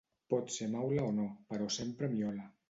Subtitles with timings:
[0.33, 2.49] Pot ser maula o no, però sempre miola.